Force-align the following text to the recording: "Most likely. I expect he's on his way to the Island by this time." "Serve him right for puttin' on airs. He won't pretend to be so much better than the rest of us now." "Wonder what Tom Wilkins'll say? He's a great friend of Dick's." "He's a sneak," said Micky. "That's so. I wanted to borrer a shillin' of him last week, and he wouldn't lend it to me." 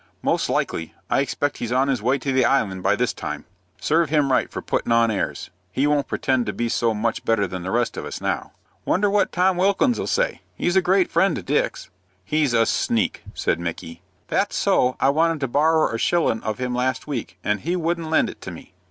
"Most 0.23 0.49
likely. 0.49 0.95
I 1.11 1.19
expect 1.19 1.59
he's 1.59 1.71
on 1.71 1.87
his 1.87 2.01
way 2.01 2.17
to 2.17 2.31
the 2.33 2.43
Island 2.43 2.81
by 2.81 2.95
this 2.95 3.13
time." 3.13 3.45
"Serve 3.79 4.09
him 4.09 4.31
right 4.31 4.49
for 4.49 4.59
puttin' 4.59 4.91
on 4.91 5.11
airs. 5.11 5.51
He 5.71 5.85
won't 5.85 6.07
pretend 6.07 6.47
to 6.47 6.53
be 6.53 6.69
so 6.69 6.95
much 6.95 7.23
better 7.23 7.45
than 7.45 7.61
the 7.61 7.69
rest 7.69 7.97
of 7.97 8.05
us 8.05 8.19
now." 8.19 8.53
"Wonder 8.83 9.11
what 9.11 9.31
Tom 9.31 9.57
Wilkins'll 9.57 10.07
say? 10.09 10.41
He's 10.55 10.75
a 10.75 10.81
great 10.81 11.11
friend 11.11 11.37
of 11.37 11.45
Dick's." 11.45 11.91
"He's 12.25 12.51
a 12.53 12.65
sneak," 12.65 13.21
said 13.35 13.59
Micky. 13.59 14.01
"That's 14.27 14.55
so. 14.55 14.95
I 14.99 15.09
wanted 15.09 15.39
to 15.41 15.47
borrer 15.47 15.93
a 15.93 15.99
shillin' 15.99 16.41
of 16.41 16.57
him 16.57 16.73
last 16.73 17.05
week, 17.05 17.37
and 17.43 17.59
he 17.59 17.75
wouldn't 17.75 18.09
lend 18.09 18.27
it 18.27 18.41
to 18.41 18.49
me." 18.49 18.73